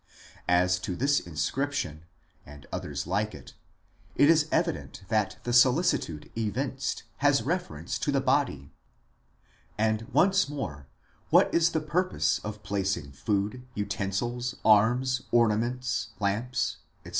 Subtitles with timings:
[0.49, 1.99] As to this mscrir>tior>
[2.43, 3.53] and others like it,
[4.15, 8.71] it is evident that the solicitude evinced has reference to the body.
[9.77, 10.87] And once more,
[11.29, 16.77] what is the purpose of placing SOME PRELIMINARY CONSIDERATIONS 9 food, utensils, arms, ornaments, lamps,
[17.05, 17.09] etc.